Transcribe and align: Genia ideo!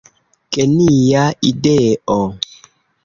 Genia 0.55 1.25
ideo! 1.49 2.19